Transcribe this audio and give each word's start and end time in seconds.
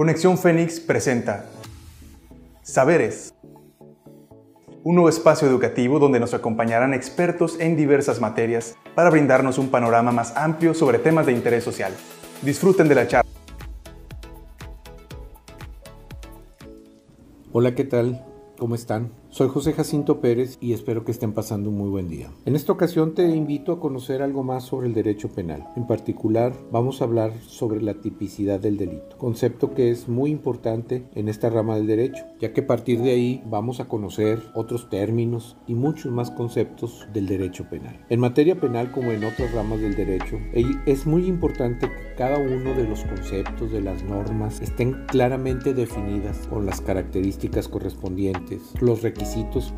Conexión 0.00 0.38
Fénix 0.38 0.80
presenta 0.80 1.44
Saberes, 2.62 3.34
un 4.82 4.94
nuevo 4.94 5.10
espacio 5.10 5.46
educativo 5.46 5.98
donde 5.98 6.18
nos 6.18 6.32
acompañarán 6.32 6.94
expertos 6.94 7.60
en 7.60 7.76
diversas 7.76 8.18
materias 8.18 8.76
para 8.94 9.10
brindarnos 9.10 9.58
un 9.58 9.68
panorama 9.68 10.10
más 10.10 10.34
amplio 10.38 10.72
sobre 10.72 11.00
temas 11.00 11.26
de 11.26 11.32
interés 11.32 11.64
social. 11.64 11.92
Disfruten 12.40 12.88
de 12.88 12.94
la 12.94 13.08
charla. 13.08 13.30
Hola, 17.52 17.74
¿qué 17.74 17.84
tal? 17.84 18.24
¿Cómo 18.56 18.76
están? 18.76 19.19
Soy 19.32 19.48
José 19.48 19.74
Jacinto 19.74 20.20
Pérez 20.20 20.58
y 20.60 20.72
espero 20.72 21.04
que 21.04 21.12
estén 21.12 21.32
pasando 21.32 21.70
un 21.70 21.78
muy 21.78 21.88
buen 21.88 22.08
día. 22.08 22.32
En 22.46 22.56
esta 22.56 22.72
ocasión 22.72 23.14
te 23.14 23.28
invito 23.28 23.70
a 23.70 23.78
conocer 23.78 24.22
algo 24.22 24.42
más 24.42 24.64
sobre 24.64 24.88
el 24.88 24.92
derecho 24.92 25.28
penal. 25.28 25.68
En 25.76 25.86
particular, 25.86 26.52
vamos 26.72 27.00
a 27.00 27.04
hablar 27.04 27.32
sobre 27.46 27.80
la 27.80 27.94
tipicidad 27.94 28.58
del 28.58 28.76
delito, 28.76 29.16
concepto 29.18 29.72
que 29.72 29.92
es 29.92 30.08
muy 30.08 30.32
importante 30.32 31.06
en 31.14 31.28
esta 31.28 31.48
rama 31.48 31.76
del 31.76 31.86
derecho, 31.86 32.24
ya 32.40 32.52
que 32.52 32.62
a 32.62 32.66
partir 32.66 33.02
de 33.02 33.12
ahí 33.12 33.40
vamos 33.46 33.78
a 33.78 33.86
conocer 33.86 34.42
otros 34.52 34.90
términos 34.90 35.56
y 35.68 35.76
muchos 35.76 36.10
más 36.10 36.32
conceptos 36.32 37.06
del 37.12 37.28
derecho 37.28 37.68
penal. 37.70 38.04
En 38.08 38.18
materia 38.18 38.60
penal, 38.60 38.90
como 38.90 39.12
en 39.12 39.22
otras 39.22 39.52
ramas 39.52 39.80
del 39.80 39.94
derecho, 39.94 40.38
es 40.86 41.06
muy 41.06 41.26
importante 41.26 41.86
que 41.86 42.14
cada 42.16 42.36
uno 42.36 42.74
de 42.74 42.88
los 42.88 43.04
conceptos 43.04 43.70
de 43.70 43.80
las 43.80 44.02
normas 44.02 44.60
estén 44.60 45.06
claramente 45.06 45.72
definidas 45.72 46.48
con 46.48 46.66
las 46.66 46.80
características 46.80 47.68
correspondientes, 47.68 48.60
los 48.80 49.02
requisitos 49.02 49.19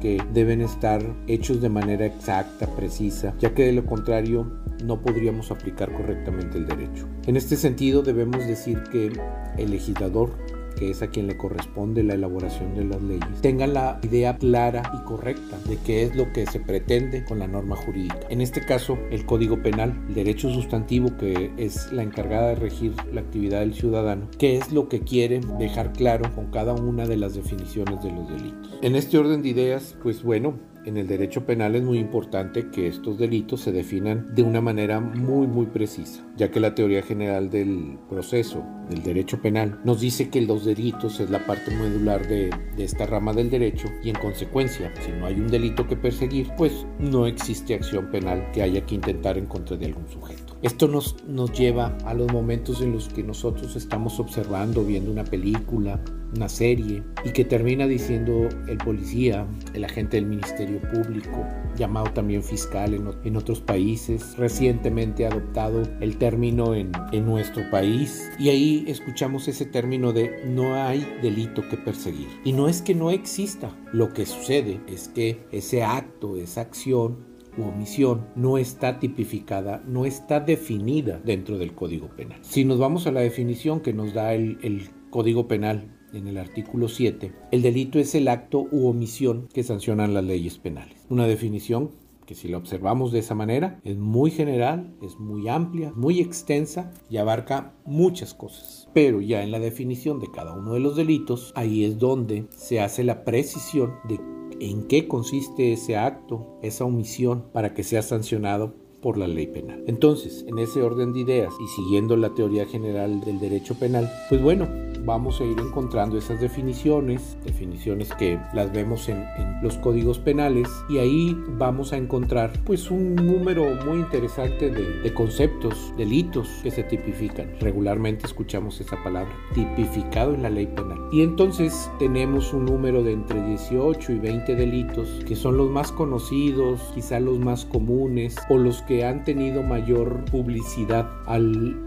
que 0.00 0.22
deben 0.32 0.60
estar 0.60 1.02
hechos 1.26 1.60
de 1.60 1.68
manera 1.68 2.06
exacta, 2.06 2.66
precisa, 2.66 3.34
ya 3.38 3.52
que 3.54 3.64
de 3.64 3.72
lo 3.72 3.84
contrario 3.84 4.46
no 4.84 5.00
podríamos 5.00 5.50
aplicar 5.50 5.92
correctamente 5.92 6.58
el 6.58 6.66
derecho. 6.66 7.08
En 7.26 7.36
este 7.36 7.56
sentido 7.56 8.02
debemos 8.02 8.46
decir 8.46 8.82
que 8.92 9.12
el 9.58 9.70
legislador 9.70 10.30
que 10.72 10.90
es 10.90 11.02
a 11.02 11.08
quien 11.08 11.26
le 11.26 11.36
corresponde 11.36 12.02
la 12.02 12.14
elaboración 12.14 12.74
de 12.74 12.84
las 12.84 13.02
leyes, 13.02 13.40
tenga 13.40 13.66
la 13.66 13.98
idea 14.02 14.36
clara 14.36 14.82
y 14.94 15.04
correcta 15.04 15.58
de 15.68 15.78
qué 15.78 16.02
es 16.02 16.16
lo 16.16 16.32
que 16.32 16.46
se 16.46 16.60
pretende 16.60 17.24
con 17.24 17.38
la 17.38 17.46
norma 17.46 17.76
jurídica. 17.76 18.20
En 18.28 18.40
este 18.40 18.64
caso, 18.64 18.98
el 19.10 19.26
Código 19.26 19.62
Penal, 19.62 19.94
el 20.08 20.14
derecho 20.14 20.50
sustantivo 20.50 21.16
que 21.16 21.52
es 21.56 21.92
la 21.92 22.02
encargada 22.02 22.48
de 22.48 22.54
regir 22.56 22.94
la 23.12 23.20
actividad 23.20 23.60
del 23.60 23.74
ciudadano, 23.74 24.28
qué 24.38 24.56
es 24.56 24.72
lo 24.72 24.88
que 24.88 25.00
quiere 25.00 25.40
dejar 25.58 25.92
claro 25.92 26.32
con 26.34 26.50
cada 26.50 26.74
una 26.74 27.06
de 27.06 27.16
las 27.16 27.34
definiciones 27.34 28.02
de 28.02 28.12
los 28.12 28.28
delitos. 28.28 28.78
En 28.82 28.96
este 28.96 29.18
orden 29.18 29.42
de 29.42 29.48
ideas, 29.48 29.96
pues 30.02 30.22
bueno, 30.22 30.54
en 30.84 30.96
el 30.96 31.06
derecho 31.06 31.44
penal 31.44 31.74
es 31.74 31.82
muy 31.82 31.98
importante 31.98 32.70
que 32.70 32.88
estos 32.88 33.18
delitos 33.18 33.60
se 33.60 33.72
definan 33.72 34.34
de 34.34 34.42
una 34.42 34.60
manera 34.60 35.00
muy 35.00 35.46
muy 35.46 35.66
precisa, 35.66 36.24
ya 36.36 36.50
que 36.50 36.60
la 36.60 36.74
teoría 36.74 37.02
general 37.02 37.50
del 37.50 37.98
proceso 38.08 38.64
del 38.88 39.02
derecho 39.02 39.40
penal 39.40 39.80
nos 39.84 40.00
dice 40.00 40.28
que 40.28 40.40
los 40.40 40.64
delitos 40.64 41.20
es 41.20 41.30
la 41.30 41.46
parte 41.46 41.70
medular 41.74 42.26
de, 42.26 42.50
de 42.76 42.84
esta 42.84 43.06
rama 43.06 43.32
del 43.32 43.50
derecho 43.50 43.88
y 44.02 44.10
en 44.10 44.16
consecuencia, 44.16 44.92
si 45.00 45.12
no 45.12 45.26
hay 45.26 45.34
un 45.34 45.48
delito 45.48 45.86
que 45.86 45.96
perseguir, 45.96 46.48
pues 46.56 46.86
no 46.98 47.26
existe 47.26 47.74
acción 47.74 48.10
penal 48.10 48.50
que 48.52 48.62
haya 48.62 48.84
que 48.84 48.94
intentar 48.94 49.38
en 49.38 49.46
contra 49.46 49.76
de 49.76 49.86
algún 49.86 50.08
sujeto. 50.08 50.41
Esto 50.62 50.86
nos, 50.86 51.16
nos 51.26 51.52
lleva 51.52 51.96
a 52.04 52.14
los 52.14 52.32
momentos 52.32 52.80
en 52.82 52.92
los 52.92 53.08
que 53.08 53.24
nosotros 53.24 53.74
estamos 53.74 54.20
observando, 54.20 54.84
viendo 54.84 55.10
una 55.10 55.24
película, 55.24 56.00
una 56.36 56.48
serie 56.48 57.02
y 57.24 57.30
que 57.30 57.44
termina 57.44 57.86
diciendo 57.86 58.48
el 58.68 58.78
policía, 58.78 59.46
el 59.74 59.84
agente 59.84 60.16
del 60.16 60.26
Ministerio 60.26 60.80
Público, 60.80 61.44
llamado 61.76 62.12
también 62.12 62.42
fiscal 62.42 62.94
en, 62.94 63.36
otros 63.36 63.60
países, 63.60 64.36
recientemente 64.36 65.26
adoptado 65.26 65.82
el 66.00 66.16
término 66.16 66.74
en 66.74 66.92
nuestro 67.26 67.68
país 67.70 68.30
y 68.38 68.48
ahí 68.48 68.84
escuchamos 68.86 69.48
ese 69.48 69.66
término 69.66 70.12
de 70.12 70.44
no 70.46 70.74
hay 70.74 71.06
delito 71.22 71.68
que 71.68 71.76
perseguir. 71.76 72.28
Y 72.44 72.52
no 72.52 72.68
es 72.68 72.82
que 72.82 72.94
no 72.94 73.10
exista, 73.10 73.76
lo 73.92 74.12
que 74.12 74.26
sucede 74.26 74.80
es 74.86 75.08
que 75.08 75.44
ese 75.50 75.82
acto, 75.82 76.36
esa 76.36 76.62
acción 76.62 77.31
u 77.56 77.62
omisión 77.62 78.26
no 78.36 78.58
está 78.58 78.98
tipificada, 78.98 79.82
no 79.86 80.04
está 80.04 80.40
definida 80.40 81.20
dentro 81.24 81.58
del 81.58 81.74
Código 81.74 82.08
Penal. 82.08 82.38
Si 82.42 82.64
nos 82.64 82.78
vamos 82.78 83.06
a 83.06 83.12
la 83.12 83.20
definición 83.20 83.80
que 83.80 83.92
nos 83.92 84.14
da 84.14 84.34
el, 84.34 84.58
el 84.62 84.88
Código 85.10 85.48
Penal 85.48 85.98
en 86.12 86.28
el 86.28 86.38
artículo 86.38 86.88
7, 86.88 87.32
el 87.50 87.62
delito 87.62 87.98
es 87.98 88.14
el 88.14 88.28
acto 88.28 88.66
u 88.70 88.86
omisión 88.86 89.48
que 89.52 89.62
sancionan 89.62 90.14
las 90.14 90.24
leyes 90.24 90.58
penales. 90.58 91.06
Una 91.08 91.26
definición 91.26 91.90
que 92.26 92.34
si 92.34 92.48
la 92.48 92.58
observamos 92.58 93.12
de 93.12 93.18
esa 93.18 93.34
manera 93.34 93.80
es 93.84 93.96
muy 93.96 94.30
general, 94.30 94.94
es 95.02 95.18
muy 95.18 95.48
amplia, 95.48 95.92
muy 95.94 96.20
extensa 96.20 96.92
y 97.10 97.16
abarca 97.16 97.74
muchas 97.84 98.34
cosas. 98.34 98.88
Pero 98.94 99.20
ya 99.20 99.42
en 99.42 99.50
la 99.50 99.58
definición 99.58 100.20
de 100.20 100.30
cada 100.30 100.54
uno 100.54 100.74
de 100.74 100.80
los 100.80 100.96
delitos, 100.96 101.52
ahí 101.56 101.84
es 101.84 101.98
donde 101.98 102.46
se 102.50 102.80
hace 102.80 103.04
la 103.04 103.24
precisión 103.24 103.94
de 104.08 104.20
en 104.62 104.86
qué 104.86 105.08
consiste 105.08 105.72
ese 105.72 105.96
acto, 105.96 106.58
esa 106.62 106.84
omisión, 106.84 107.50
para 107.52 107.74
que 107.74 107.82
sea 107.82 108.00
sancionado 108.02 108.76
por 109.02 109.18
la 109.18 109.26
ley 109.26 109.48
penal. 109.48 109.82
Entonces, 109.86 110.44
en 110.48 110.58
ese 110.58 110.82
orden 110.82 111.12
de 111.12 111.20
ideas 111.20 111.52
y 111.60 111.66
siguiendo 111.68 112.16
la 112.16 112.34
teoría 112.34 112.64
general 112.66 113.20
del 113.20 113.40
derecho 113.40 113.74
penal, 113.74 114.10
pues 114.28 114.40
bueno, 114.40 114.68
vamos 115.04 115.40
a 115.40 115.44
ir 115.44 115.58
encontrando 115.58 116.16
esas 116.16 116.40
definiciones, 116.40 117.36
definiciones 117.44 118.14
que 118.14 118.38
las 118.54 118.72
vemos 118.72 119.08
en, 119.08 119.22
los 119.62 119.76
códigos 119.78 120.18
penales 120.18 120.68
y 120.88 120.98
ahí 120.98 121.36
vamos 121.56 121.92
a 121.92 121.96
encontrar 121.96 122.52
pues 122.64 122.90
un 122.90 123.14
número 123.14 123.64
muy 123.84 123.98
interesante 123.98 124.70
de, 124.70 125.14
conceptos, 125.14 125.92
delitos 125.96 126.48
que 126.62 126.70
se 126.70 126.82
tipifican. 126.82 127.54
Regularmente 127.60 128.26
escuchamos 128.26 128.80
esa 128.80 129.02
palabra, 129.02 129.32
tipificado 129.54 130.34
en 130.34 130.42
la 130.42 130.50
ley 130.50 130.66
penal. 130.66 130.98
Y 131.12 131.22
entonces 131.22 131.90
tenemos 131.98 132.52
un 132.52 132.64
número 132.64 133.02
de 133.02 133.12
entre 133.12 133.44
18 133.46 134.12
y 134.12 134.18
20 134.18 134.54
delitos 134.54 135.08
que 135.26 135.36
son 135.36 135.56
los 135.56 135.70
más 135.70 135.92
conocidos, 135.92 136.80
quizá 136.94 137.20
los 137.20 137.38
más 137.38 137.64
comunes 137.64 138.36
o 138.48 138.58
los 138.58 138.82
que 138.82 138.91
han 139.00 139.24
tenido 139.24 139.62
mayor 139.62 140.24
publicidad 140.30 141.08
al, 141.26 141.80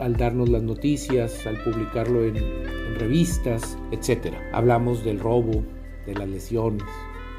al 0.00 0.16
darnos 0.16 0.48
las 0.48 0.62
noticias, 0.62 1.46
al 1.46 1.62
publicarlo 1.62 2.24
en, 2.24 2.36
en 2.36 2.94
revistas, 2.98 3.78
etc. 3.92 4.34
Hablamos 4.52 5.04
del 5.04 5.20
robo, 5.20 5.62
de 6.06 6.14
las 6.14 6.28
lesiones, 6.28 6.84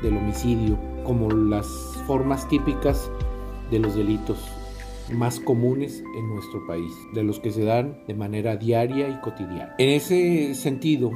del 0.02 0.18
homicidio, 0.18 0.78
como 1.04 1.30
las 1.30 1.68
formas 2.08 2.48
típicas 2.48 3.12
de 3.72 3.80
los 3.80 3.96
delitos 3.96 4.38
más 5.12 5.40
comunes 5.40 6.04
en 6.18 6.30
nuestro 6.30 6.66
país, 6.68 6.92
de 7.14 7.24
los 7.24 7.40
que 7.40 7.52
se 7.52 7.64
dan 7.64 8.00
de 8.08 8.14
manera 8.14 8.56
diaria 8.56 9.10
y 9.10 9.20
cotidiana. 9.22 9.76
En 9.78 9.90
ese 9.90 10.54
sentido, 10.56 11.12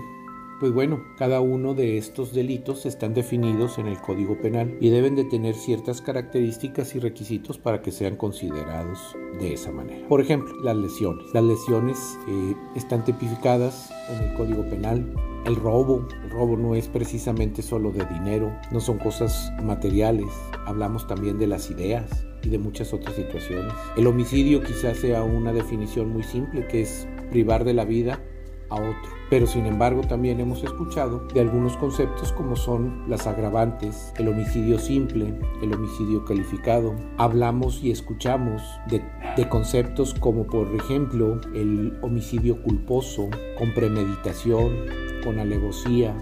pues 0.64 0.72
bueno, 0.72 1.04
cada 1.18 1.42
uno 1.42 1.74
de 1.74 1.98
estos 1.98 2.34
delitos 2.34 2.86
están 2.86 3.14
definidos 3.14 3.80
en 3.80 3.88
el 3.88 4.00
Código 4.00 4.40
Penal 4.40 4.78
y 4.80 4.92
deben 4.92 5.14
de 5.14 5.26
tener 5.26 5.56
ciertas 5.56 6.02
características 6.02 6.96
y 6.96 7.00
requisitos 7.00 7.58
para 7.58 7.82
que 7.82 7.92
sean 7.92 8.16
considerados 8.16 9.14
de 9.42 9.56
esa 9.56 9.74
manera. 9.74 10.08
Por 10.08 10.22
ejemplo, 10.22 10.56
las 10.64 10.78
lesiones. 10.78 11.26
Las 11.34 11.44
lesiones 11.44 12.18
eh, 12.30 12.56
están 12.78 13.04
tipificadas 13.04 13.92
en 14.10 14.24
el 14.24 14.34
Código 14.36 14.64
Penal 14.70 15.14
el 15.46 15.58
robo, 15.58 16.08
el 16.24 16.30
robo 16.30 16.56
no 16.56 16.76
es 16.76 16.88
precisamente 16.88 17.62
solo 17.62 17.92
de 17.92 18.06
dinero, 18.06 18.58
no 18.72 18.80
son 18.80 19.00
cosas 19.00 19.52
materiales, 19.62 20.30
hablamos 20.66 21.06
también 21.08 21.38
de 21.40 21.48
las 21.48 21.70
ideas 21.72 22.26
y 22.42 22.48
de 22.48 22.58
muchas 22.58 22.94
otras 22.94 23.18
situaciones. 23.18 23.74
El 23.98 24.08
homicidio 24.08 24.64
quizás 24.64 25.00
sea 25.00 25.24
una 25.24 25.52
definición 25.52 26.08
muy 26.08 26.24
simple, 26.24 26.66
que 26.68 26.84
es 26.84 27.06
privar 27.32 27.66
de 27.66 27.74
la 27.74 27.84
vida 27.84 28.22
a 28.70 28.76
otro. 28.76 29.12
Pero 29.30 29.48
sin 29.48 29.66
embargo 29.66 30.02
también 30.02 30.40
hemos 30.40 30.64
escuchado 30.64 31.28
de 31.34 31.42
algunos 31.42 31.76
conceptos 31.78 32.32
como 32.32 32.56
son 32.56 33.04
las 33.08 33.26
agravantes, 33.28 34.14
el 34.18 34.28
homicidio 34.28 34.78
simple, 34.80 35.34
el 35.62 35.74
homicidio 35.74 36.26
calificado. 36.26 36.96
Hablamos 37.18 37.84
y 37.84 37.92
escuchamos 37.92 38.62
de, 38.90 39.04
de 39.36 39.50
conceptos 39.50 40.14
como 40.14 40.46
por 40.46 40.68
ejemplo 40.76 41.42
el 41.54 41.98
homicidio 42.02 42.62
culposo, 42.62 43.30
con 43.58 43.74
premeditación, 43.74 44.86
con 45.24 45.40
alevosía, 45.40 46.14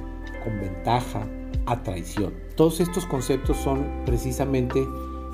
con 0.44 0.60
ventaja, 0.60 1.28
a 1.66 1.84
traición. 1.84 2.34
Todos 2.56 2.80
estos 2.80 3.06
conceptos 3.06 3.58
son 3.58 3.86
precisamente 4.06 4.86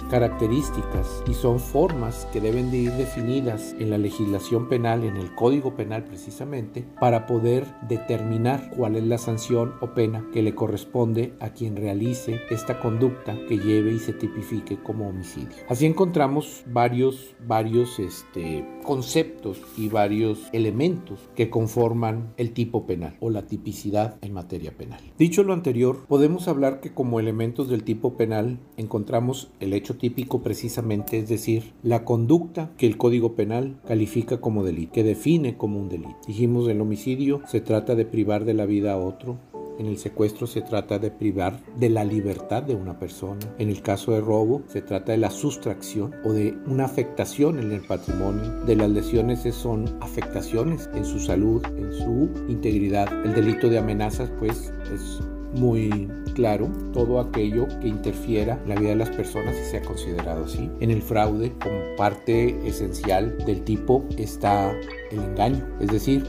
características 0.09 1.23
y 1.27 1.33
son 1.33 1.59
formas 1.59 2.27
que 2.31 2.41
deben 2.41 2.71
de 2.71 2.77
ir 2.77 2.91
definidas 2.93 3.75
en 3.79 3.89
la 3.89 3.97
legislación 3.97 4.69
penal, 4.69 5.03
en 5.03 5.17
el 5.17 5.33
Código 5.35 5.75
Penal 5.75 6.03
precisamente, 6.05 6.85
para 6.99 7.25
poder 7.25 7.65
determinar 7.87 8.71
cuál 8.75 8.95
es 8.95 9.03
la 9.03 9.17
sanción 9.17 9.73
o 9.81 9.93
pena 9.93 10.25
que 10.33 10.41
le 10.41 10.55
corresponde 10.55 11.33
a 11.39 11.49
quien 11.49 11.75
realice 11.75 12.41
esta 12.49 12.79
conducta 12.79 13.37
que 13.47 13.57
lleve 13.57 13.93
y 13.93 13.99
se 13.99 14.13
tipifique 14.13 14.77
como 14.81 15.09
homicidio. 15.09 15.57
Así 15.69 15.85
encontramos 15.85 16.63
varios, 16.67 17.35
varios 17.45 17.99
este, 17.99 18.65
conceptos 18.83 19.61
y 19.77 19.89
varios 19.89 20.39
elementos 20.53 21.29
que 21.35 21.49
conforman 21.49 22.33
el 22.37 22.53
tipo 22.53 22.85
penal 22.85 23.17
o 23.19 23.29
la 23.29 23.47
tipicidad 23.47 24.17
en 24.21 24.33
materia 24.33 24.71
penal. 24.71 25.01
Dicho 25.17 25.43
lo 25.43 25.53
anterior, 25.53 26.05
podemos 26.07 26.47
hablar 26.47 26.79
que 26.79 26.93
como 26.93 27.19
elementos 27.19 27.69
del 27.69 27.83
tipo 27.83 28.15
penal 28.15 28.59
encontramos 28.77 29.51
el 29.59 29.73
hecho 29.73 29.96
típico 29.97 30.41
precisamente, 30.41 31.19
es 31.19 31.29
decir, 31.29 31.73
la 31.83 32.03
conducta 32.03 32.71
que 32.77 32.87
el 32.87 32.97
Código 32.97 33.35
Penal 33.35 33.79
califica 33.87 34.39
como 34.39 34.63
delito, 34.63 34.93
que 34.93 35.03
define 35.03 35.57
como 35.57 35.79
un 35.79 35.89
delito. 35.89 36.17
Dijimos, 36.27 36.67
el 36.69 36.81
homicidio 36.81 37.41
se 37.47 37.61
trata 37.61 37.95
de 37.95 38.05
privar 38.05 38.45
de 38.45 38.53
la 38.53 38.65
vida 38.65 38.93
a 38.93 38.97
otro, 38.97 39.37
en 39.79 39.85
el 39.85 39.97
secuestro 39.97 40.47
se 40.47 40.61
trata 40.61 40.97
de 40.97 41.11
privar 41.11 41.59
de 41.75 41.89
la 41.89 42.03
libertad 42.03 42.63
de 42.63 42.75
una 42.75 42.97
persona. 42.97 43.39
En 43.59 43.69
el 43.69 43.81
caso 43.81 44.11
de 44.11 44.21
robo 44.21 44.63
se 44.67 44.81
trata 44.81 45.11
de 45.11 45.19
la 45.19 45.29
sustracción 45.29 46.15
o 46.23 46.33
de 46.33 46.57
una 46.65 46.85
afectación 46.85 47.59
en 47.59 47.71
el 47.71 47.81
patrimonio. 47.81 48.63
De 48.65 48.75
las 48.75 48.89
lesiones 48.89 49.43
son 49.53 49.85
afectaciones 50.01 50.89
en 50.95 51.05
su 51.05 51.19
salud, 51.19 51.63
en 51.77 51.93
su 51.93 52.29
integridad. 52.47 53.07
El 53.23 53.35
delito 53.35 53.69
de 53.69 53.77
amenazas 53.77 54.31
pues 54.39 54.73
es 54.91 55.21
muy 55.55 56.09
claro 56.33 56.69
todo 56.93 57.19
aquello 57.19 57.67
que 57.81 57.87
interfiera 57.87 58.59
en 58.63 58.69
la 58.69 58.75
vida 58.75 58.89
de 58.89 58.95
las 58.97 59.09
personas 59.09 59.55
y 59.57 59.69
sea 59.69 59.81
considerado 59.81 60.45
así. 60.45 60.69
En 60.79 60.91
el 60.91 61.01
fraude, 61.01 61.53
como 61.61 61.79
parte 61.97 62.67
esencial 62.67 63.37
del 63.45 63.63
tipo, 63.63 64.03
está 64.17 64.71
el 65.11 65.19
engaño, 65.19 65.65
es 65.79 65.87
decir, 65.87 66.23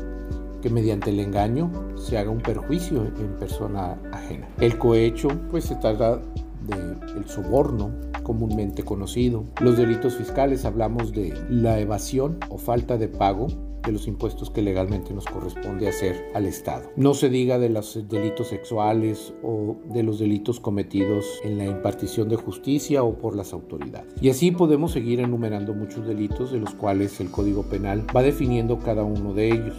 que 0.62 0.70
mediante 0.70 1.10
el 1.10 1.20
engaño 1.20 1.70
se 1.96 2.18
haga 2.18 2.30
un 2.30 2.40
perjuicio 2.40 3.04
en 3.04 3.38
persona 3.38 3.98
ajena. 4.12 4.48
El 4.60 4.76
cohecho, 4.78 5.28
pues 5.50 5.64
se 5.64 5.76
trata 5.76 6.20
del 6.66 7.26
soborno 7.26 7.90
comúnmente 8.22 8.82
conocido. 8.82 9.44
Los 9.60 9.78
delitos 9.78 10.16
fiscales 10.16 10.64
hablamos 10.64 11.12
de 11.12 11.32
la 11.48 11.78
evasión 11.78 12.38
o 12.50 12.58
falta 12.58 12.98
de 12.98 13.08
pago 13.08 13.46
de 13.84 13.92
los 13.92 14.06
impuestos 14.06 14.50
que 14.50 14.62
legalmente 14.62 15.14
nos 15.14 15.24
corresponde 15.24 15.88
hacer 15.88 16.30
al 16.34 16.46
Estado. 16.46 16.90
No 16.96 17.14
se 17.14 17.28
diga 17.28 17.58
de 17.58 17.68
los 17.68 18.08
delitos 18.08 18.48
sexuales 18.48 19.32
o 19.42 19.76
de 19.86 20.02
los 20.02 20.18
delitos 20.18 20.60
cometidos 20.60 21.26
en 21.44 21.58
la 21.58 21.66
impartición 21.66 22.28
de 22.28 22.36
justicia 22.36 23.02
o 23.02 23.18
por 23.18 23.36
las 23.36 23.52
autoridades. 23.52 24.12
Y 24.20 24.30
así 24.30 24.50
podemos 24.50 24.92
seguir 24.92 25.20
enumerando 25.20 25.74
muchos 25.74 26.06
delitos 26.06 26.52
de 26.52 26.58
los 26.58 26.74
cuales 26.74 27.20
el 27.20 27.30
Código 27.30 27.62
Penal 27.62 28.04
va 28.14 28.22
definiendo 28.22 28.78
cada 28.78 29.04
uno 29.04 29.32
de 29.32 29.48
ellos. 29.48 29.76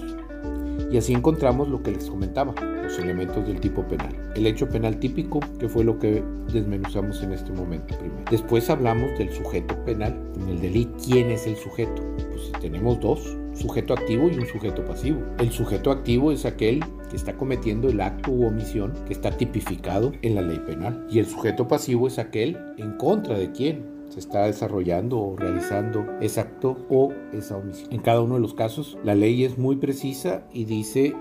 Y 0.91 0.97
así 0.97 1.13
encontramos 1.13 1.67
lo 1.67 1.83
que 1.83 1.91
les 1.91 2.09
comentaba, 2.09 2.55
los 2.81 2.97
elementos 2.97 3.45
del 3.45 3.59
tipo 3.59 3.87
penal. 3.87 4.15
El 4.35 4.47
hecho 4.47 4.67
penal 4.67 4.99
típico, 4.99 5.39
que 5.59 5.69
fue 5.69 5.83
lo 5.83 5.99
que 5.99 6.23
desmenuzamos 6.51 7.21
en 7.21 7.33
este 7.33 7.51
momento 7.51 7.95
primero. 7.99 8.23
Después 8.31 8.69
hablamos 8.71 9.15
del 9.19 9.31
sujeto 9.31 9.75
penal, 9.85 10.19
en 10.41 10.49
el 10.49 10.59
delito. 10.59 10.95
¿Quién 11.05 11.29
es 11.29 11.45
el 11.45 11.55
sujeto? 11.57 12.01
Pues 12.31 12.51
tenemos 12.59 12.99
dos, 12.99 13.37
sujeto 13.59 13.93
activo 13.93 14.29
y 14.29 14.37
un 14.37 14.47
sujeto 14.47 14.85
pasivo. 14.85 15.21
El 15.37 15.51
sujeto 15.51 15.91
activo 15.91 16.31
es 16.31 16.45
aquel 16.45 16.83
que 17.09 17.15
está 17.15 17.35
cometiendo 17.35 17.89
el 17.89 18.01
acto 18.01 18.31
u 18.31 18.45
omisión 18.45 18.93
que 19.05 19.13
está 19.13 19.31
tipificado 19.31 20.11
en 20.21 20.35
la 20.35 20.41
ley 20.41 20.59
penal. 20.59 21.05
Y 21.09 21.19
el 21.19 21.25
sujeto 21.25 21.67
pasivo 21.67 22.07
es 22.07 22.19
aquel 22.19 22.57
en 22.77 22.93
contra 22.93 23.37
de 23.37 23.51
quién, 23.51 23.99
se 24.09 24.19
está 24.19 24.45
desarrollando 24.45 25.19
o 25.19 25.35
realizando 25.37 26.05
ese 26.19 26.39
acto 26.39 26.85
o 26.89 27.13
esa 27.31 27.57
omisión. 27.57 27.93
En 27.93 28.01
cada 28.01 28.21
uno 28.21 28.35
de 28.35 28.41
los 28.41 28.53
casos, 28.53 28.97
la 29.03 29.15
ley 29.15 29.43
es 29.43 29.57
muy 29.57 29.75
precisa 29.75 30.43
y 30.51 30.65
dice 30.65 31.15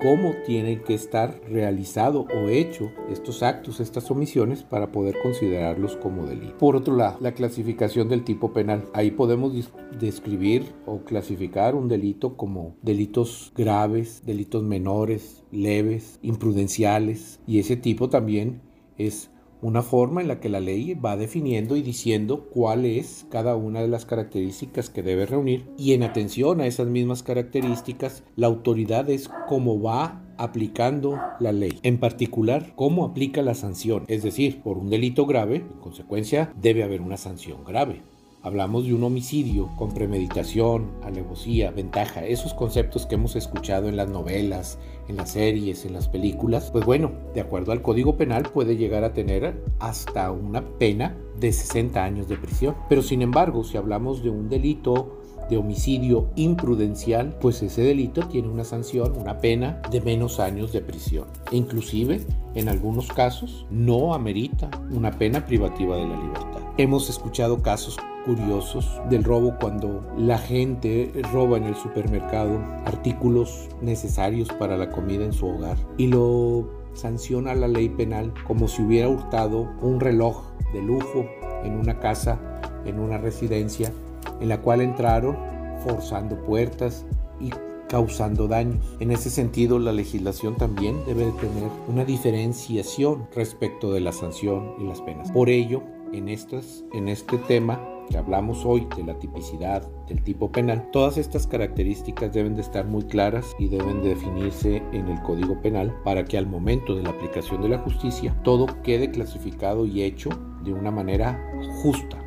cómo 0.00 0.34
tienen 0.46 0.82
que 0.82 0.94
estar 0.94 1.40
realizado 1.48 2.26
o 2.34 2.48
hecho 2.48 2.90
estos 3.10 3.42
actos, 3.42 3.80
estas 3.80 4.10
omisiones 4.10 4.62
para 4.62 4.92
poder 4.92 5.16
considerarlos 5.22 5.96
como 5.96 6.26
delito. 6.26 6.56
Por 6.58 6.76
otro 6.76 6.96
lado, 6.96 7.18
la 7.20 7.32
clasificación 7.32 8.08
del 8.08 8.24
tipo 8.24 8.52
penal. 8.52 8.84
Ahí 8.92 9.10
podemos 9.10 9.52
describir 9.98 10.74
o 10.86 11.00
clasificar 11.00 11.74
un 11.74 11.88
delito 11.88 12.36
como 12.36 12.76
delitos 12.82 13.52
graves, 13.56 14.22
delitos 14.24 14.62
menores, 14.62 15.44
leves, 15.50 16.18
imprudenciales 16.22 17.40
y 17.46 17.58
ese 17.58 17.76
tipo 17.76 18.08
también 18.08 18.60
es 18.96 19.30
una 19.64 19.80
forma 19.80 20.20
en 20.20 20.28
la 20.28 20.40
que 20.40 20.50
la 20.50 20.60
ley 20.60 20.92
va 20.92 21.16
definiendo 21.16 21.76
y 21.76 21.80
diciendo 21.80 22.50
cuál 22.50 22.84
es 22.84 23.26
cada 23.30 23.56
una 23.56 23.80
de 23.80 23.88
las 23.88 24.04
características 24.04 24.90
que 24.90 25.02
debe 25.02 25.24
reunir. 25.24 25.64
Y 25.78 25.94
en 25.94 26.02
atención 26.02 26.60
a 26.60 26.66
esas 26.66 26.86
mismas 26.86 27.22
características 27.22 28.24
la 28.36 28.46
autoridad 28.46 29.08
es 29.08 29.30
cómo 29.48 29.80
va 29.80 30.22
aplicando 30.36 31.18
la 31.40 31.52
ley, 31.52 31.78
en 31.82 31.98
particular 31.98 32.74
cómo 32.76 33.06
aplica 33.06 33.40
la 33.40 33.54
sanción, 33.54 34.04
es 34.08 34.22
decir, 34.22 34.60
por 34.60 34.76
un 34.76 34.90
delito 34.90 35.24
grave, 35.24 35.56
en 35.56 35.80
consecuencia 35.80 36.52
debe 36.60 36.82
haber 36.82 37.00
una 37.00 37.16
sanción 37.16 37.64
grave. 37.64 38.02
Hablamos 38.44 38.84
de 38.84 38.92
un 38.92 39.02
homicidio 39.02 39.70
con 39.74 39.94
premeditación, 39.94 40.90
alevosía, 41.02 41.70
ventaja, 41.70 42.26
esos 42.26 42.52
conceptos 42.52 43.06
que 43.06 43.14
hemos 43.14 43.36
escuchado 43.36 43.88
en 43.88 43.96
las 43.96 44.10
novelas, 44.10 44.78
en 45.08 45.16
las 45.16 45.30
series, 45.30 45.86
en 45.86 45.94
las 45.94 46.08
películas. 46.08 46.70
Pues 46.70 46.84
bueno, 46.84 47.12
de 47.32 47.40
acuerdo 47.40 47.72
al 47.72 47.80
Código 47.80 48.18
Penal 48.18 48.42
puede 48.42 48.76
llegar 48.76 49.02
a 49.02 49.14
tener 49.14 49.64
hasta 49.78 50.30
una 50.30 50.62
pena 50.78 51.16
de 51.40 51.54
60 51.54 52.04
años 52.04 52.28
de 52.28 52.36
prisión. 52.36 52.76
Pero 52.90 53.00
sin 53.00 53.22
embargo, 53.22 53.64
si 53.64 53.78
hablamos 53.78 54.22
de 54.22 54.28
un 54.28 54.50
delito 54.50 55.22
de 55.48 55.56
homicidio 55.56 56.28
imprudencial, 56.36 57.38
pues 57.40 57.62
ese 57.62 57.80
delito 57.80 58.28
tiene 58.28 58.48
una 58.48 58.64
sanción, 58.64 59.16
una 59.16 59.38
pena 59.38 59.80
de 59.90 60.02
menos 60.02 60.38
años 60.38 60.70
de 60.70 60.82
prisión. 60.82 61.28
E 61.50 61.56
inclusive, 61.56 62.20
en 62.54 62.68
algunos 62.68 63.08
casos, 63.08 63.64
no 63.70 64.12
amerita 64.12 64.70
una 64.90 65.12
pena 65.12 65.46
privativa 65.46 65.96
de 65.96 66.06
la 66.06 66.20
libertad. 66.20 66.60
Hemos 66.76 67.08
escuchado 67.08 67.62
casos 67.62 67.96
curiosos 68.24 69.00
del 69.10 69.24
robo 69.24 69.54
cuando 69.60 70.02
la 70.16 70.38
gente 70.38 71.12
roba 71.32 71.56
en 71.56 71.64
el 71.64 71.74
supermercado 71.74 72.58
artículos 72.84 73.68
necesarios 73.80 74.48
para 74.58 74.76
la 74.76 74.90
comida 74.90 75.24
en 75.24 75.32
su 75.32 75.46
hogar 75.46 75.76
y 75.98 76.06
lo 76.08 76.68
sanciona 76.94 77.54
la 77.54 77.68
ley 77.68 77.88
penal 77.88 78.32
como 78.46 78.68
si 78.68 78.82
hubiera 78.82 79.08
hurtado 79.08 79.68
un 79.82 80.00
reloj 80.00 80.42
de 80.72 80.82
lujo 80.82 81.26
en 81.64 81.74
una 81.78 81.98
casa, 82.00 82.38
en 82.84 82.98
una 82.98 83.18
residencia 83.18 83.92
en 84.40 84.48
la 84.48 84.60
cual 84.60 84.80
entraron 84.80 85.36
forzando 85.84 86.40
puertas 86.44 87.04
y 87.40 87.50
causando 87.88 88.48
daños. 88.48 88.84
En 89.00 89.10
ese 89.10 89.30
sentido, 89.30 89.78
la 89.78 89.92
legislación 89.92 90.56
también 90.56 91.04
debe 91.06 91.26
de 91.26 91.32
tener 91.32 91.70
una 91.88 92.04
diferenciación 92.04 93.28
respecto 93.34 93.92
de 93.92 94.00
la 94.00 94.12
sanción 94.12 94.74
y 94.80 94.84
las 94.84 95.00
penas. 95.02 95.30
Por 95.30 95.48
ello, 95.48 95.82
en, 96.12 96.28
estas, 96.28 96.84
en 96.92 97.08
este 97.08 97.38
tema 97.38 97.80
que 98.08 98.18
hablamos 98.18 98.64
hoy 98.64 98.86
de 98.96 99.04
la 99.04 99.18
tipicidad 99.18 99.86
del 100.08 100.22
tipo 100.22 100.50
penal, 100.50 100.90
todas 100.92 101.16
estas 101.16 101.46
características 101.46 102.32
deben 102.32 102.54
de 102.54 102.62
estar 102.62 102.86
muy 102.86 103.04
claras 103.04 103.54
y 103.58 103.68
deben 103.68 104.02
de 104.02 104.10
definirse 104.10 104.82
en 104.92 105.08
el 105.08 105.20
Código 105.22 105.60
Penal 105.60 105.94
para 106.04 106.24
que 106.24 106.38
al 106.38 106.46
momento 106.46 106.94
de 106.94 107.02
la 107.02 107.10
aplicación 107.10 107.62
de 107.62 107.70
la 107.70 107.78
justicia 107.78 108.36
todo 108.42 108.66
quede 108.82 109.10
clasificado 109.10 109.86
y 109.86 110.02
hecho 110.02 110.30
de 110.62 110.72
una 110.72 110.90
manera 110.90 111.40
justa. 111.82 112.18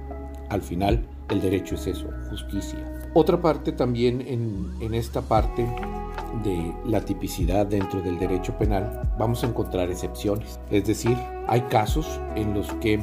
Al 0.50 0.62
final, 0.62 1.06
el 1.30 1.42
derecho 1.42 1.76
es 1.76 1.88
eso, 1.88 2.08
justicia. 2.30 2.80
Otra 3.14 3.42
parte 3.42 3.72
también 3.72 4.22
en, 4.22 4.74
en 4.80 4.94
esta 4.94 5.22
parte 5.22 5.68
de 6.44 6.74
la 6.86 7.02
tipicidad 7.02 7.66
dentro 7.66 8.02
del 8.02 8.20
derecho 8.20 8.58
penal, 8.58 9.10
vamos 9.18 9.44
a 9.44 9.48
encontrar 9.48 9.90
excepciones. 9.90 10.60
Es 10.70 10.86
decir, 10.86 11.18
hay 11.48 11.62
casos 11.62 12.20
en 12.36 12.54
los 12.54 12.72
que 12.76 13.00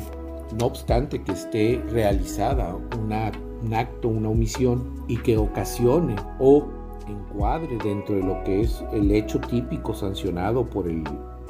no 0.59 0.67
obstante 0.67 1.23
que 1.23 1.33
esté 1.33 1.83
realizada 1.91 2.75
un 2.75 3.75
acto, 3.75 4.09
una 4.09 4.29
omisión 4.29 5.05
y 5.09 5.17
que 5.19 5.37
ocasione 5.37 6.17
o 6.39 6.67
encuadre 7.09 7.77
dentro 7.83 8.17
de 8.17 8.23
lo 8.23 8.43
que 8.45 8.63
es 8.63 8.85
el 8.93 9.11
hecho 9.11 9.41
típico 9.41 9.95
sancionado 9.95 10.69
por 10.69 10.89
el, 10.89 11.03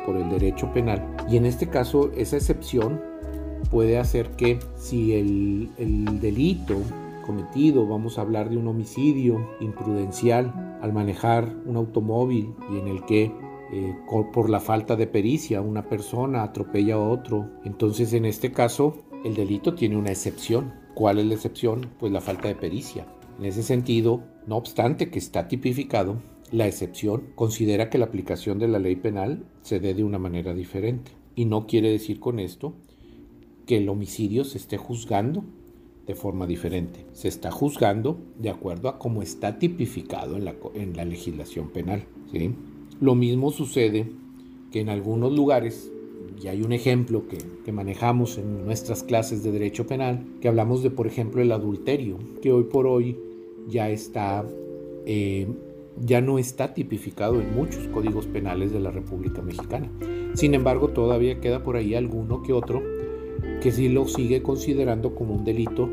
por 0.06 0.16
el 0.16 0.28
derecho 0.30 0.72
penal. 0.72 1.16
Y 1.28 1.36
en 1.36 1.46
este 1.46 1.68
caso, 1.68 2.10
esa 2.16 2.36
excepción 2.36 3.00
puede 3.70 3.98
hacer 3.98 4.30
que 4.32 4.58
si 4.76 5.14
el 5.14 6.20
delito 6.20 6.76
cometido, 7.24 7.86
vamos 7.86 8.18
a 8.18 8.22
hablar 8.22 8.50
de 8.50 8.56
un 8.56 8.68
homicidio 8.68 9.48
imprudencial 9.60 10.78
al 10.82 10.92
manejar 10.92 11.52
un 11.64 11.76
automóvil 11.76 12.54
y 12.70 12.78
en 12.78 12.88
el 12.88 13.04
que 13.04 13.32
eh, 13.76 13.96
por 14.32 14.50
la 14.50 14.60
falta 14.60 14.94
de 14.94 15.08
pericia, 15.08 15.60
una 15.60 15.88
persona 15.88 16.44
atropella 16.44 16.94
a 16.94 17.00
otro. 17.00 17.50
Entonces, 17.64 18.12
en 18.12 18.24
este 18.24 18.52
caso, 18.52 19.02
el 19.24 19.34
delito 19.34 19.74
tiene 19.74 19.96
una 19.96 20.12
excepción. 20.12 20.74
¿Cuál 20.94 21.18
es 21.18 21.26
la 21.26 21.34
excepción? 21.34 21.90
Pues 21.98 22.12
la 22.12 22.20
falta 22.20 22.46
de 22.46 22.54
pericia. 22.54 23.04
En 23.36 23.46
ese 23.46 23.64
sentido, 23.64 24.22
no 24.46 24.58
obstante 24.58 25.10
que 25.10 25.18
está 25.18 25.48
tipificado, 25.48 26.22
la 26.52 26.68
excepción 26.68 27.32
considera 27.34 27.90
que 27.90 27.98
la 27.98 28.04
aplicación 28.04 28.60
de 28.60 28.68
la 28.68 28.78
ley 28.78 28.94
penal 28.94 29.44
se 29.62 29.80
dé 29.80 29.92
de 29.92 30.04
una 30.04 30.20
manera 30.20 30.54
diferente. 30.54 31.10
Y 31.34 31.46
no 31.46 31.66
quiere 31.66 31.90
decir 31.90 32.20
con 32.20 32.38
esto 32.38 32.74
que 33.66 33.78
el 33.78 33.88
homicidio 33.88 34.44
se 34.44 34.58
esté 34.58 34.76
juzgando 34.76 35.42
de 36.06 36.14
forma 36.14 36.46
diferente. 36.46 37.06
Se 37.12 37.26
está 37.26 37.50
juzgando 37.50 38.20
de 38.38 38.50
acuerdo 38.50 38.88
a 38.88 39.00
cómo 39.00 39.20
está 39.20 39.58
tipificado 39.58 40.36
en 40.36 40.44
la, 40.44 40.54
en 40.74 40.96
la 40.96 41.04
legislación 41.04 41.70
penal. 41.70 42.06
¿sí? 42.30 42.54
Lo 43.00 43.14
mismo 43.14 43.50
sucede 43.50 44.06
que 44.70 44.80
en 44.80 44.88
algunos 44.88 45.32
lugares, 45.32 45.90
y 46.42 46.48
hay 46.48 46.62
un 46.62 46.72
ejemplo 46.72 47.24
que, 47.28 47.72
manejamos 47.72 48.38
en 48.38 48.64
nuestras 48.64 49.02
clases 49.02 49.42
de 49.42 49.50
derecho 49.50 49.86
penal, 49.86 50.24
que 50.40 50.48
hablamos 50.48 50.82
de, 50.82 50.90
por 50.90 51.06
ejemplo, 51.06 51.42
el 51.42 51.52
adulterio, 51.52 52.18
que 52.40 52.52
hoy 52.52 52.64
por 52.64 52.86
hoy 52.86 53.16
ya 53.68 53.90
está, 53.90 54.44
eh, 55.06 55.46
ya 56.04 56.20
no 56.20 56.38
está 56.38 56.74
tipificado 56.74 57.40
en 57.40 57.54
muchos 57.54 57.88
códigos 57.88 58.26
penales 58.26 58.72
de 58.72 58.80
la 58.80 58.90
República 58.90 59.42
Mexicana. 59.42 59.90
Sin 60.34 60.54
embargo, 60.54 60.88
todavía 60.88 61.40
queda 61.40 61.62
por 61.62 61.76
ahí 61.76 61.94
alguno 61.94 62.42
que 62.42 62.52
otro 62.52 62.82
que 63.60 63.72
sí 63.72 63.88
lo 63.88 64.06
sigue 64.06 64.42
considerando 64.42 65.14
como 65.14 65.34
un 65.34 65.44
delito, 65.44 65.88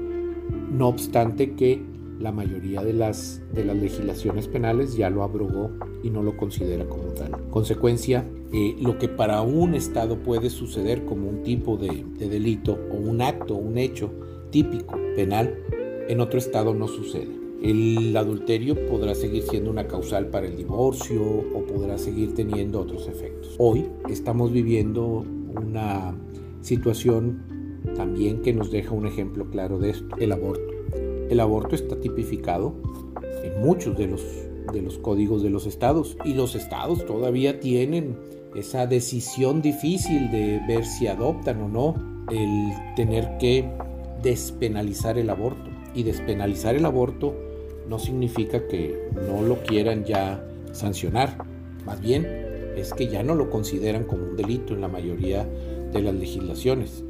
no 0.72 0.88
obstante 0.88 1.52
que 1.52 1.82
la 2.22 2.32
mayoría 2.32 2.84
de 2.84 2.94
las, 2.94 3.42
de 3.54 3.66
las 3.66 3.76
legislaciones 3.76 4.48
penales 4.48 4.96
ya 4.96 5.10
lo 5.10 5.24
abrogó 5.24 5.72
y 6.04 6.10
no 6.10 6.24
lo 6.24 6.38
considera 6.38 6.86
como 6.86 7.06
tal. 7.14 7.32
Consecuencia, 7.50 8.26
eh, 8.54 8.76
lo 8.80 8.98
que 8.98 9.08
para 9.08 9.42
un 9.42 9.76
Estado 9.76 10.18
puede 10.18 10.50
suceder 10.50 11.04
como 11.06 11.30
un 11.30 11.44
tipo 11.44 11.78
de, 11.78 12.06
de 12.18 12.30
delito 12.30 12.80
o 12.92 12.96
un 12.96 13.22
acto, 13.22 13.56
un 13.56 13.78
hecho 13.78 14.12
típico 14.52 14.98
penal, 15.16 15.58
en 16.08 16.20
otro 16.20 16.40
Estado 16.40 16.74
no 16.74 16.88
sucede. 16.88 17.42
El 17.62 18.16
adulterio 18.18 18.76
podrá 18.88 19.14
seguir 19.14 19.44
siendo 19.44 19.70
una 19.70 19.88
causal 19.88 20.28
para 20.28 20.48
el 20.48 20.58
divorcio 20.58 21.22
o 21.22 21.64
podrá 21.66 21.98
seguir 21.98 22.34
teniendo 22.34 22.80
otros 22.80 23.08
efectos. 23.08 23.56
Hoy 23.60 23.86
estamos 24.10 24.52
viviendo 24.52 25.24
una 25.62 26.16
situación 26.62 27.80
también 27.96 28.42
que 28.42 28.54
nos 28.54 28.72
deja 28.72 28.92
un 28.92 29.06
ejemplo 29.06 29.50
claro 29.50 29.78
de 29.80 29.92
esto, 29.92 30.16
el 30.20 30.32
aborto. 30.32 30.72
El 31.32 31.40
aborto 31.40 31.76
está 31.76 31.96
tipificado 31.96 32.74
en 33.42 33.62
muchos 33.62 33.98
de 33.98 34.06
los, 34.06 34.22
de 34.74 34.82
los 34.82 34.98
códigos 34.98 35.42
de 35.42 35.50
los 35.50 35.66
estados 35.66 36.18
y 36.26 36.34
los 36.34 36.56
estados 36.56 37.06
todavía 37.06 37.62
tienen 37.62 38.18
esa 38.54 38.86
decisión 38.86 39.62
difícil 39.62 40.30
de 40.30 40.60
ver 40.68 40.84
si 40.84 41.08
adoptan 41.08 41.62
o 41.62 41.70
no 41.70 41.96
el 42.30 42.74
tener 42.98 43.38
que 43.38 43.66
despenalizar 44.22 45.18
el 45.18 45.30
aborto. 45.30 45.70
Y 45.96 46.04
despenalizar 46.04 46.76
el 46.76 46.84
aborto 46.84 47.34
no 47.88 47.98
significa 47.98 48.68
que 48.68 49.08
no 49.26 49.42
lo 49.42 49.64
quieran 49.64 50.04
ya 50.04 50.46
sancionar. 50.74 51.46
Más 51.86 52.02
bien 52.02 52.28
es 52.76 52.94
que 52.94 53.08
ya 53.08 53.24
no 53.24 53.36
lo 53.36 53.50
consideran 53.50 54.04
como 54.04 54.26
un 54.26 54.36
delito 54.36 54.74
en 54.74 54.82
la 54.82 54.90
mayoría 54.90 55.48
de 55.94 56.02
las 56.02 56.14
legislaciones, 56.14 57.06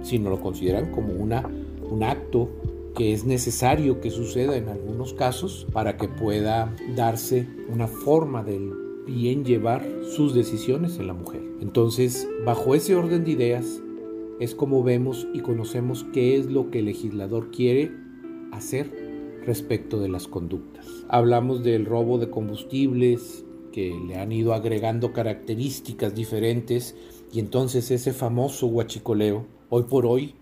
sino 0.00 0.30
lo 0.30 0.40
consideran 0.40 0.92
como 0.92 1.12
una, 1.12 1.46
un 1.90 2.04
acto 2.04 2.48
que 2.96 3.12
es 3.12 3.24
necesario 3.24 4.00
que 4.00 4.10
suceda 4.10 4.56
en 4.56 4.68
algunos 4.68 5.12
casos 5.12 5.66
para 5.72 5.98
que 5.98 6.08
pueda 6.08 6.74
darse 6.96 7.46
una 7.68 7.86
forma 7.86 8.42
del 8.42 8.72
bien 9.06 9.44
llevar 9.44 9.86
sus 10.16 10.34
decisiones 10.34 10.98
en 10.98 11.06
la 11.06 11.12
mujer. 11.12 11.42
Entonces, 11.60 12.26
bajo 12.44 12.74
ese 12.74 12.94
orden 12.94 13.24
de 13.24 13.32
ideas, 13.32 13.82
es 14.40 14.54
como 14.54 14.82
vemos 14.82 15.28
y 15.34 15.40
conocemos 15.40 16.04
qué 16.12 16.36
es 16.36 16.46
lo 16.46 16.70
que 16.70 16.80
el 16.80 16.86
legislador 16.86 17.50
quiere 17.50 17.92
hacer 18.50 18.90
respecto 19.44 20.00
de 20.00 20.08
las 20.08 20.26
conductas. 20.26 20.86
Hablamos 21.08 21.62
del 21.62 21.84
robo 21.84 22.18
de 22.18 22.30
combustibles 22.30 23.44
que 23.72 23.94
le 24.08 24.16
han 24.16 24.32
ido 24.32 24.54
agregando 24.54 25.12
características 25.12 26.14
diferentes 26.14 26.96
y 27.32 27.40
entonces 27.40 27.90
ese 27.90 28.12
famoso 28.12 28.66
huachicoleo 28.66 29.46
hoy 29.68 29.82
por 29.84 30.06
hoy 30.06 30.34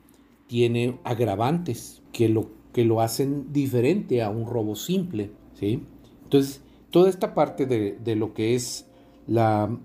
tiene 0.47 0.99
agravantes 1.05 2.03
que 2.13 2.29
lo, 2.29 2.51
que 2.73 2.85
lo 2.85 3.01
hacen 3.01 3.53
diferente 3.53 4.23
a 4.23 4.31
un 4.31 4.47
robo 4.47 4.77
simple. 4.77 5.31
¿sí? 5.55 5.83
Entonces, 6.25 6.63
toda 6.91 7.09
esta 7.11 7.35
parte 7.35 7.67
de, 7.67 7.99
de 8.03 8.17
lo 8.17 8.35
que 8.35 8.55
es 8.55 8.87
la, 9.27 9.77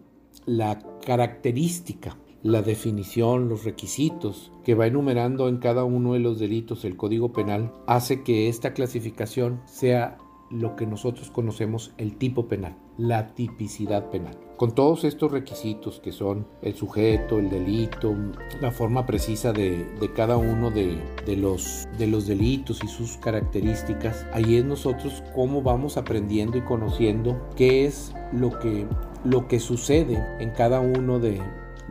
la 0.46 0.80
característica 1.06 2.18
la 2.44 2.62
definición, 2.62 3.50
los 3.50 3.66
requisitos 3.66 4.51
que 4.63 4.75
va 4.75 4.88
enumerando 4.88 5.50
en 5.50 5.58
cada 5.58 5.84
uno 5.84 6.13
de 6.13 6.20
los 6.20 6.39
delitos 6.39 6.86
el 6.86 6.96
Código 6.96 7.34
Penal, 7.34 7.74
hace 7.86 8.24
que 8.24 8.48
esta 8.48 8.74
clasificación 8.74 9.62
sea 9.66 10.18
lo 10.50 10.75
que 10.75 10.86
nosotros 10.86 11.32
conocemos 11.32 11.94
el 11.98 12.16
tipo 12.16 12.48
penal, 12.48 12.75
la 13.00 13.34
tipicidad 13.34 14.10
penal. 14.12 14.38
Con 14.58 14.75
todos 14.75 15.06
estos 15.06 15.32
requisitos 15.32 16.01
que 16.01 16.12
son 16.12 16.46
el 16.62 16.75
sujeto, 16.75 17.39
el 17.39 17.50
delito, 17.50 18.13
la 18.60 18.72
forma 18.72 19.06
precisa 19.06 19.53
de, 19.53 19.88
cada 20.13 20.36
uno 20.36 20.70
de, 20.70 21.00
los, 21.38 21.88
de 21.98 22.08
los 22.08 22.27
delitos 22.27 22.84
y 22.84 22.89
sus 22.89 23.15
características, 23.18 24.27
ahí 24.34 24.58
es 24.58 24.65
nosotros 24.65 25.24
cómo 25.34 25.62
vamos 25.62 25.96
aprendiendo 25.96 26.58
y 26.58 26.62
conociendo 26.62 27.41
qué 27.56 27.86
es 27.86 28.13
lo 28.34 28.60
que, 28.60 28.86
lo 29.24 29.48
que 29.48 29.62
sucede 29.62 30.22
en 30.41 30.50
cada 30.50 30.82
uno 30.82 31.20
de, 31.20 31.41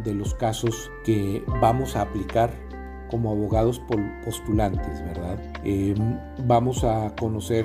de 0.05 0.15
los 0.15 0.35
casos 0.35 0.91
que 1.05 1.43
vamos 1.63 1.97
a 1.97 2.03
aplicar 2.03 2.53
como 3.11 3.31
abogados 3.31 3.81
postulantes, 4.23 5.03
¿verdad? 5.07 5.39
Em, 5.65 6.19
vamos 6.47 6.85
a 6.85 7.15
conocer 7.19 7.65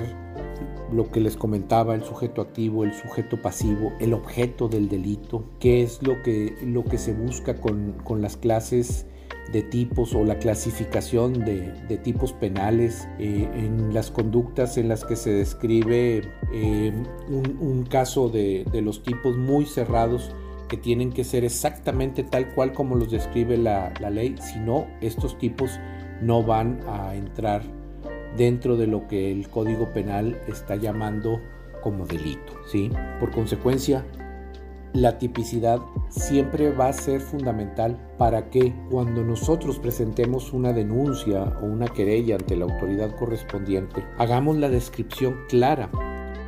lo 0.94 1.10
que 1.10 1.20
les 1.20 1.36
comentaba, 1.36 1.94
el 1.94 2.04
sujeto 2.04 2.40
activo, 2.40 2.84
el 2.84 2.94
sujeto 2.94 3.40
pasivo, 3.40 3.92
el 4.00 4.14
objeto 4.14 4.68
del 4.68 4.88
delito, 4.88 5.44
qué 5.58 5.82
es 5.82 6.02
lo 6.02 6.22
que, 6.22 6.56
lo 6.64 6.84
que 6.84 6.98
se 6.98 7.12
busca 7.12 7.56
con, 7.56 8.22
las 8.22 8.36
clases 8.36 9.06
de 9.52 9.62
tipos 9.62 10.14
o 10.14 10.24
la 10.24 10.38
clasificación 10.38 11.44
de, 11.44 11.98
tipos 12.02 12.32
penales 12.32 13.08
eh, 13.18 13.48
en 13.54 13.92
las 13.92 14.10
conductas 14.10 14.78
en 14.78 14.88
las 14.88 15.04
que 15.04 15.16
se 15.16 15.30
describe 15.30 16.22
em, 16.52 17.04
un, 17.60 17.84
caso 17.84 18.28
de, 18.28 18.64
de 18.72 18.80
los 18.80 19.02
tipos 19.02 19.36
muy 19.36 19.66
cerrados 19.66 20.34
que 20.68 20.76
tienen 20.76 21.12
que 21.12 21.24
ser 21.24 21.44
exactamente 21.44 22.22
tal 22.22 22.52
cual 22.54 22.72
como 22.72 22.96
los 22.96 23.10
describe 23.10 23.56
la, 23.56 23.92
ley, 24.10 24.36
si 24.40 24.58
no, 24.58 24.86
estos 25.00 25.38
tipos 25.38 25.78
no 26.20 26.42
van 26.42 26.80
a 26.88 27.14
entrar 27.14 27.62
dentro 28.36 28.76
de 28.76 28.86
lo 28.86 29.06
que 29.08 29.30
el 29.30 29.48
Código 29.48 29.92
Penal 29.92 30.40
está 30.48 30.76
llamando 30.76 31.40
como 31.82 32.06
delito, 32.06 32.52
¿sí? 32.66 32.90
Por 33.20 33.30
consecuencia, 33.30 34.04
la 34.94 35.18
tipicidad 35.18 35.80
siempre 36.08 36.70
va 36.70 36.88
a 36.88 36.92
ser 36.92 37.20
fundamental 37.20 37.98
para 38.16 38.48
que 38.48 38.72
cuando 38.90 39.24
nosotros 39.24 39.78
presentemos 39.80 40.52
una 40.52 40.72
denuncia 40.72 41.42
o 41.60 41.66
una 41.66 41.88
querella 41.88 42.36
ante 42.36 42.56
la 42.56 42.64
autoridad 42.66 43.14
correspondiente, 43.16 44.04
hagamos 44.18 44.56
la 44.56 44.68
descripción 44.68 45.36
clara 45.48 45.90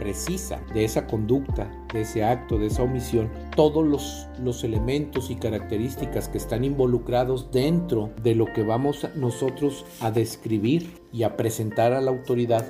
precisa 0.07 0.63
de 0.73 0.85
esa 0.85 1.09
conducta, 1.09 1.69
de 1.93 2.03
ese 2.03 2.23
acto, 2.23 2.59
de 2.59 2.67
esa 2.67 2.85
omisión, 2.85 3.29
todos 3.57 3.85
los, 3.85 4.29
los 4.41 4.63
elementos 4.63 5.33
y 5.33 5.35
características 5.35 6.29
que 6.29 6.39
están 6.39 6.63
involucrados 6.63 7.51
dentro 7.51 8.13
de 8.23 8.37
lo 8.37 8.47
que 8.53 8.63
vamos 8.63 9.05
nosotros 9.17 9.85
a 9.99 10.13
describir 10.13 11.01
y 11.13 11.25
a 11.25 11.37
presentar 11.37 11.93
a 11.93 12.01
la 12.01 12.13
autoridad 12.13 12.65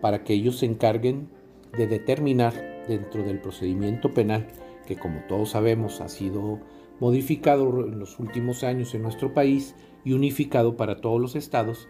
para 0.00 0.22
que 0.22 0.34
ellos 0.34 0.58
se 0.58 0.66
encarguen 0.66 1.28
de 1.76 1.88
determinar 1.88 2.54
dentro 2.86 3.24
del 3.24 3.40
procedimiento 3.40 4.14
penal, 4.14 4.46
que 4.86 4.94
como 4.94 5.18
todos 5.28 5.50
sabemos 5.50 6.00
ha 6.00 6.08
sido 6.08 6.60
modificado 7.00 7.84
en 7.84 7.98
los 7.98 8.20
últimos 8.20 8.62
años 8.62 8.94
en 8.94 9.02
nuestro 9.02 9.34
país 9.34 9.74
y 10.04 10.12
unificado 10.12 10.76
para 10.76 11.00
todos 11.00 11.20
los 11.20 11.34
estados, 11.34 11.88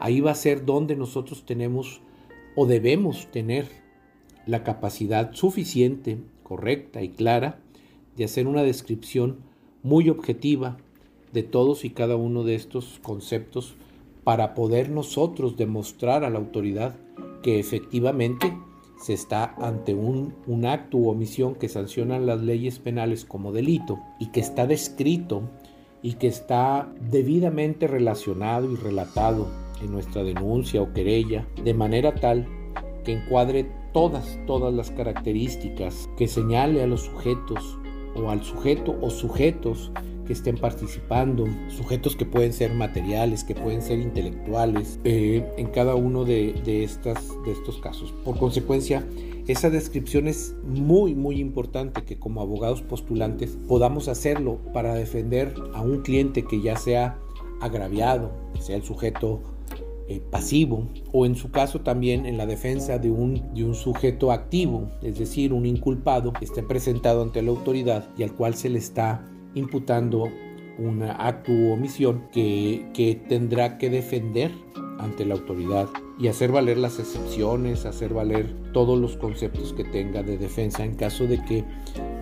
ahí 0.00 0.22
va 0.22 0.30
a 0.30 0.34
ser 0.34 0.64
donde 0.64 0.96
nosotros 0.96 1.44
tenemos 1.44 2.00
o 2.56 2.64
debemos 2.64 3.30
tener 3.30 3.89
la 4.46 4.64
capacidad 4.64 5.32
suficiente, 5.32 6.18
correcta 6.42 7.02
y 7.02 7.10
clara 7.10 7.60
de 8.16 8.24
hacer 8.24 8.46
una 8.46 8.62
descripción 8.62 9.38
muy 9.82 10.08
objetiva 10.08 10.76
de 11.32 11.42
todos 11.42 11.84
y 11.84 11.90
cada 11.90 12.16
uno 12.16 12.44
de 12.44 12.54
estos 12.54 12.98
conceptos 13.02 13.76
para 14.24 14.54
poder 14.54 14.90
nosotros 14.90 15.56
demostrar 15.56 16.24
a 16.24 16.30
la 16.30 16.38
autoridad 16.38 16.96
que 17.42 17.58
efectivamente 17.58 18.52
se 19.00 19.14
está 19.14 19.54
ante 19.58 19.94
un, 19.94 20.34
un 20.46 20.66
acto 20.66 20.98
u 20.98 21.08
omisión 21.08 21.54
que 21.54 21.68
sancionan 21.68 22.26
las 22.26 22.42
leyes 22.42 22.78
penales 22.78 23.24
como 23.24 23.52
delito 23.52 23.98
y 24.18 24.26
que 24.26 24.40
está 24.40 24.66
descrito 24.66 25.42
y 26.02 26.14
que 26.14 26.26
está 26.26 26.92
debidamente 27.10 27.86
relacionado 27.86 28.70
y 28.70 28.76
relatado 28.76 29.48
en 29.82 29.92
nuestra 29.92 30.22
denuncia 30.22 30.82
o 30.82 30.92
querella 30.92 31.46
de 31.64 31.72
manera 31.72 32.14
tal 32.14 32.46
que 33.04 33.12
encuadre 33.12 33.70
todas, 33.92 34.38
todas 34.46 34.72
las 34.72 34.90
características 34.90 36.08
que 36.16 36.28
señale 36.28 36.82
a 36.82 36.86
los 36.86 37.02
sujetos 37.02 37.78
o 38.14 38.30
al 38.30 38.42
sujeto 38.42 38.96
o 39.00 39.10
sujetos 39.10 39.92
que 40.26 40.34
estén 40.34 40.56
participando, 40.56 41.44
sujetos 41.68 42.14
que 42.14 42.24
pueden 42.24 42.52
ser 42.52 42.72
materiales, 42.72 43.42
que 43.42 43.54
pueden 43.54 43.82
ser 43.82 43.98
intelectuales, 43.98 45.00
eh, 45.02 45.44
en 45.56 45.66
cada 45.68 45.96
uno 45.96 46.24
de, 46.24 46.84
estas, 46.84 47.28
de 47.44 47.50
estos 47.50 47.78
casos. 47.78 48.12
Por 48.24 48.38
consecuencia, 48.38 49.04
esa 49.48 49.70
descripción 49.70 50.28
es 50.28 50.54
muy, 50.62 51.16
muy 51.16 51.40
importante 51.40 52.04
que 52.04 52.16
como 52.16 52.42
abogados 52.42 52.82
postulantes 52.82 53.58
podamos 53.66 54.06
hacerlo 54.06 54.58
para 54.72 54.94
defender 54.94 55.52
a 55.74 55.80
un 55.80 56.02
cliente 56.02 56.44
que 56.44 56.62
ya 56.62 56.76
sea 56.76 57.18
agraviado, 57.60 58.30
que 58.54 58.62
sea 58.62 58.76
el 58.76 58.84
sujeto 58.84 59.40
eh, 60.10 60.20
pasivo 60.28 60.88
o 61.12 61.24
en 61.24 61.36
su 61.36 61.52
caso 61.52 61.82
también 61.82 62.26
en 62.26 62.36
la 62.36 62.44
defensa 62.44 62.98
de 62.98 63.12
un, 63.12 63.54
de 63.54 63.62
un 63.62 63.76
sujeto 63.76 64.32
activo, 64.32 64.90
es 65.02 65.16
decir, 65.20 65.52
un 65.52 65.66
inculpado 65.66 66.32
que 66.32 66.46
esté 66.46 66.64
presentado 66.64 67.22
ante 67.22 67.40
la 67.42 67.50
autoridad 67.50 68.08
y 68.18 68.24
al 68.24 68.34
cual 68.34 68.56
se 68.56 68.70
le 68.70 68.80
está 68.80 69.24
imputando 69.54 70.28
un 70.78 71.04
acto 71.04 71.52
u 71.52 71.70
omisión 71.70 72.24
que, 72.32 72.88
que 72.92 73.14
tendrá 73.28 73.78
que 73.78 73.88
defender 73.88 74.50
ante 74.98 75.24
la 75.24 75.34
autoridad 75.34 75.86
y 76.18 76.26
hacer 76.26 76.50
valer 76.50 76.78
las 76.78 76.98
excepciones, 76.98 77.86
hacer 77.86 78.12
valer 78.12 78.52
todos 78.72 78.98
los 78.98 79.16
conceptos 79.16 79.72
que 79.74 79.84
tenga 79.84 80.24
de 80.24 80.38
defensa 80.38 80.84
en 80.84 80.96
caso 80.96 81.28
de 81.28 81.40
que 81.44 81.64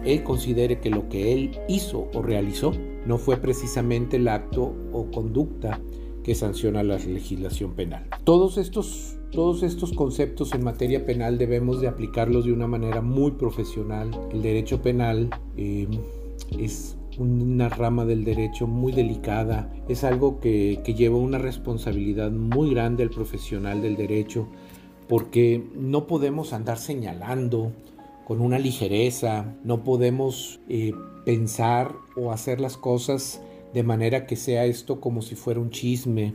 él 0.05 0.23
considere 0.25 0.79
que 0.81 0.91
lo 0.91 1.09
que 1.09 1.33
él 1.33 1.59
hizo 1.69 2.11
o 2.13 2.21
realizó 2.21 2.75
no 3.07 3.17
fue 3.17 3.39
precisamente 3.39 4.19
el 4.19 4.29
acto 4.29 4.75
o 4.93 5.11
conducta 5.11 5.81
que 6.29 6.35
sanciona 6.35 6.83
la 6.83 6.99
legislación 6.99 7.73
penal. 7.73 8.05
Todos 8.25 8.59
estos, 8.59 9.17
todos 9.33 9.63
estos 9.63 9.95
conceptos 9.95 10.53
en 10.53 10.63
materia 10.63 11.07
penal 11.07 11.39
debemos 11.39 11.81
de 11.81 11.89
aplicarlos 11.89 12.45
de 12.45 12.53
una 12.53 12.67
manera 12.67 13.01
muy 13.01 13.31
profesional. 13.31 14.11
El 14.31 14.43
derecho 14.43 14.83
penal 14.83 15.31
eh, 15.57 15.89
es 16.59 16.99
una 17.17 17.71
rama 17.71 18.05
del 18.05 18.25
derecho 18.25 18.67
muy 18.67 18.93
delicada, 18.93 19.73
es 19.89 20.05
algo 20.05 20.39
que, 20.39 20.83
lleva 20.95 21.17
una 21.17 21.39
responsabilidad 21.39 22.31
muy 22.31 22.75
grande 22.75 23.05
al 23.05 23.09
profesional 23.09 23.81
del 23.81 23.97
derecho, 23.97 24.49
porque 25.09 25.65
no 25.75 26.07
podemos 26.07 26.53
andar 26.53 26.77
señalando 26.77 27.73
con 28.27 28.43
una 28.43 28.59
ligereza, 28.59 29.57
no 29.65 29.83
podemos 29.83 30.61
eh, 30.69 30.93
pensar 31.25 31.95
o 32.17 32.33
hacer 32.33 32.61
las 32.61 32.77
cosas 32.77 33.41
de 33.73 33.83
manera 33.83 34.27
que 34.27 34.37
sea 34.37 34.65
esto 34.65 35.01
como 35.01 35.23
si 35.23 35.35
fuera 35.35 35.61
un 35.61 35.71
chisme, 35.71 36.35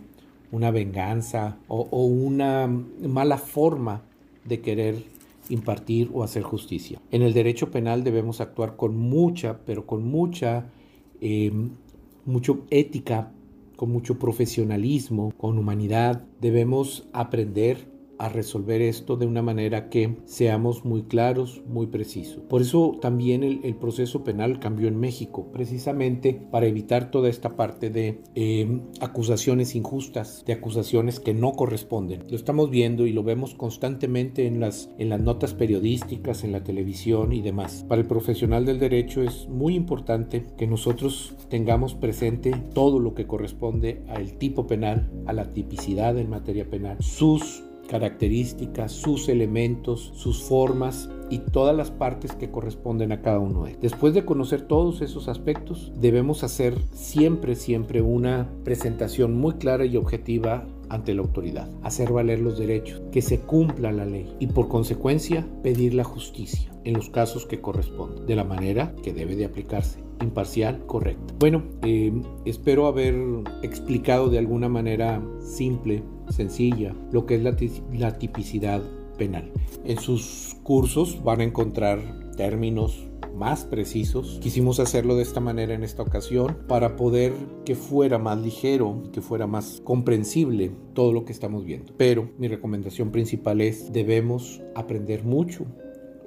una 0.51 0.71
venganza 0.71 1.57
o, 1.67 2.05
una 2.05 2.67
mala 2.67 3.37
forma 3.37 4.03
de 4.45 4.61
querer 4.61 4.95
impartir 5.49 6.09
o 6.13 6.23
hacer 6.23 6.43
justicia. 6.43 7.01
En 7.11 7.21
el 7.21 7.33
derecho 7.33 7.71
penal 7.71 8.03
debemos 8.03 8.39
actuar 8.39 8.75
con 8.75 8.95
mucha, 8.95 9.59
pero 9.65 9.85
con 9.85 10.07
mucha, 10.07 10.65
eh, 11.21 11.51
mucho 12.25 12.65
ética, 12.69 13.31
con 13.75 13.91
mucho 13.91 14.19
profesionalismo, 14.19 15.33
con 15.37 15.57
humanidad. 15.57 16.23
Debemos 16.39 17.07
aprender 17.13 17.92
a 18.23 18.29
resolver 18.29 18.81
esto 18.81 19.17
de 19.17 19.25
una 19.25 19.41
manera 19.41 19.89
que 19.89 20.15
seamos 20.23 20.85
muy 20.85 21.03
claros, 21.03 21.61
muy 21.67 21.87
precisos. 21.87 22.41
Por 22.47 22.61
eso 22.61 22.97
también 23.01 23.43
el, 23.43 23.75
proceso 23.75 24.23
penal 24.23 24.61
cambió 24.61 24.87
en 24.87 24.97
México, 24.97 25.49
precisamente 25.51 26.33
para 26.49 26.67
evitar 26.67 27.11
toda 27.11 27.27
esta 27.27 27.57
parte 27.57 27.89
de 27.89 28.21
em, 28.33 28.83
acusaciones 29.01 29.75
injustas, 29.75 30.45
de 30.45 30.53
acusaciones 30.53 31.19
que 31.19 31.33
no 31.33 31.51
corresponden. 31.51 32.23
Lo 32.29 32.37
estamos 32.37 32.69
viendo 32.69 33.05
y 33.05 33.11
lo 33.11 33.23
vemos 33.23 33.55
constantemente 33.55 34.47
en 34.47 34.61
las, 34.61 34.89
en 34.97 35.09
las 35.09 35.19
notas 35.19 35.53
periodísticas, 35.53 36.45
en 36.45 36.53
la 36.53 36.63
televisión 36.63 37.33
y 37.33 37.41
demás. 37.41 37.83
Para 37.89 37.99
el 37.99 38.07
profesional 38.07 38.63
del 38.65 38.79
derecho 38.79 39.21
es 39.21 39.49
muy 39.49 39.75
importante 39.75 40.45
que 40.57 40.65
nosotros 40.65 41.35
tengamos 41.49 41.93
presente 41.93 42.53
todo 42.73 42.99
lo 42.99 43.15
que 43.15 43.27
corresponde 43.27 44.01
al 44.07 44.37
tipo 44.37 44.65
penal, 44.65 45.11
a 45.25 45.33
la 45.33 45.49
tipicidad 45.49 46.17
en 46.17 46.29
materia 46.29 46.69
penal, 46.69 46.99
sus 47.01 47.63
características, 47.93 48.91
sus 48.91 49.29
elementos, 49.29 50.13
sus 50.15 50.41
formas 50.41 51.11
y 51.29 51.37
todas 51.37 51.77
las 51.77 51.91
partes 51.91 52.31
que 52.31 52.49
corresponden 52.49 53.11
a 53.11 53.21
cada 53.21 53.37
uno 53.37 53.65
de 53.65 53.69
ellos. 53.69 53.81
Después 53.83 54.15
de 54.15 54.25
conocer 54.25 54.63
todos 54.63 55.03
esos 55.03 55.27
aspectos, 55.27 55.91
debemos 56.01 56.43
hacer 56.43 56.73
siempre, 56.91 57.55
siempre 57.55 58.01
una 58.01 58.49
presentación 58.63 59.37
muy 59.37 59.53
clara 59.53 59.85
y 59.85 59.95
objetiva 59.95 60.65
ante 60.89 61.13
la 61.13 61.21
autoridad, 61.21 61.69
hacer 61.83 62.11
valer 62.11 62.39
los 62.39 62.57
derechos, 62.57 62.99
que 63.11 63.21
se 63.21 63.41
cumpla 63.41 63.91
la 63.91 64.05
ley 64.05 64.35
y 64.39 64.47
por 64.47 64.69
consecuencia 64.69 65.47
pedir 65.61 65.93
la 65.93 66.03
justicia 66.03 66.71
en 66.85 66.95
los 66.95 67.11
casos 67.11 67.45
que 67.45 67.61
corresponden, 67.61 68.25
de 68.25 68.35
la 68.35 68.43
manera 68.43 68.95
que 69.03 69.13
debe 69.13 69.35
de 69.35 69.45
aplicarse, 69.45 69.99
imparcial, 70.19 70.83
correcta. 70.87 71.33
Bueno, 71.39 71.63
eh, 71.83 72.11
espero 72.45 72.87
haber 72.87 73.15
explicado 73.61 74.29
de 74.29 74.39
alguna 74.39 74.67
manera 74.67 75.21
simple, 75.41 76.03
sencilla, 76.29 76.95
lo 77.11 77.25
que 77.25 77.35
es 77.35 77.43
la, 77.43 78.17
tipicidad 78.17 78.81
penal. 79.17 79.51
En 79.85 79.99
sus 79.99 80.55
cursos 80.63 81.23
van 81.23 81.41
a 81.41 81.43
encontrar 81.43 81.99
términos 82.35 83.07
más 83.35 83.65
precisos. 83.65 84.39
Quisimos 84.41 84.79
hacerlo 84.79 85.15
de 85.15 85.23
esta 85.23 85.39
manera 85.39 85.73
en 85.73 85.83
esta 85.83 86.03
ocasión 86.03 86.57
para 86.67 86.95
poder 86.95 87.33
que 87.65 87.75
fuera 87.75 88.17
más 88.17 88.39
ligero, 88.39 89.03
que 89.11 89.21
fuera 89.21 89.47
más 89.47 89.81
comprensible 89.83 90.71
todo 90.93 91.13
lo 91.13 91.25
que 91.25 91.33
estamos 91.33 91.65
viendo. 91.65 91.93
Pero 91.97 92.29
mi 92.37 92.47
recomendación 92.47 93.11
principal 93.11 93.61
es 93.61 93.91
debemos 93.91 94.61
aprender 94.75 95.23
mucho 95.23 95.65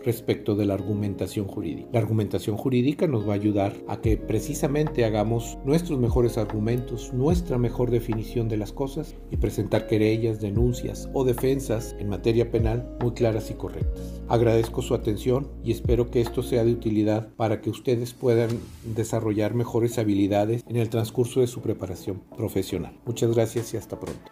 respecto 0.05 0.55
de 0.55 0.65
la 0.65 0.75
argumentación 0.75 1.47
jurídica. 1.47 1.89
La 1.93 2.01
argumentación 2.01 2.57
jurídica 2.57 3.07
nos 3.07 3.29
va 3.29 3.33
a 3.33 3.37
ayudar 3.37 3.75
a 3.89 4.01
que 4.01 4.17
precisamente 4.17 5.05
hagamos 5.05 5.59
nuestros 5.65 5.99
mejores 5.99 6.39
argumentos, 6.39 7.13
nuestra 7.13 7.59
mejor 7.59 7.91
definición 7.91 8.49
de 8.49 8.57
las 8.57 8.73
cosas 8.73 9.15
y 9.31 9.37
presentar 9.37 9.87
querellas, 9.87 10.41
denuncias 10.41 11.09
o 11.13 11.25
defensas 11.25 11.97
en 11.99 12.09
materia 12.09 12.51
penal 12.51 12.97
muy 13.01 13.13
claras 13.13 13.51
y 13.51 13.55
correctas. 13.55 14.21
Agradezco 14.29 14.83
su 14.83 14.95
atención 14.95 15.49
y 15.65 15.73
espero 15.73 16.11
que 16.11 16.21
esto 16.21 16.43
sea 16.43 16.65
de 16.65 16.73
utilidad 16.73 17.29
para 17.37 17.61
que 17.61 17.71
ustedes 17.71 18.15
puedan 18.15 18.51
desarrollar 18.85 19.55
mejores 19.55 19.99
habilidades 19.99 20.65
en 20.69 20.77
el 20.77 20.89
transcurso 20.89 21.41
de 21.41 21.47
su 21.47 21.61
preparación 21.61 22.23
profesional. 22.37 22.99
Muchas 23.05 23.35
gracias 23.35 23.75
y 23.75 23.77
hasta 23.77 23.99
pronto. 23.99 24.31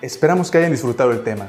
Esperamos 0.00 0.50
que 0.50 0.58
hayan 0.58 0.70
disfrutado 0.70 1.10
el 1.10 1.24
tema. 1.24 1.48